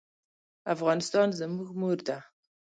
افغانستان 0.73 1.27
زموږ 1.39 1.69
مور 1.79 1.97
ده. 2.07 2.17